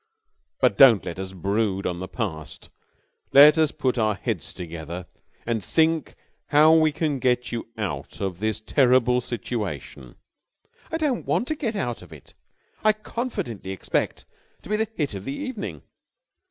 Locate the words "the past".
1.99-2.69